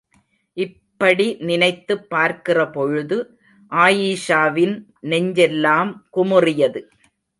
[0.57, 3.17] இப்படி நினைத்துப் பார்க்கிறபொழுது
[3.71, 4.75] ஆயீஷாவின்
[5.03, 6.83] நெஞ்செல்லாம் குமுறியது!